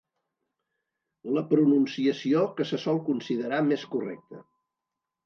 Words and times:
La 1.35 1.43
pronunciació 1.51 2.41
que 2.61 2.67
se 2.71 2.79
sol 2.85 2.99
considerar 3.11 3.61
més 3.69 3.85
correcta. 3.93 4.41